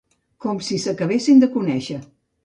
Com 0.45 0.61
si 0.67 0.79
s'acabessin 0.85 1.43
de 1.43 1.49
conèixer. 1.57 1.99